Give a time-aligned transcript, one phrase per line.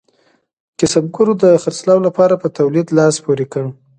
[0.79, 3.63] کسبګرو د خرڅلاو لپاره په تولید لاس پورې کړ.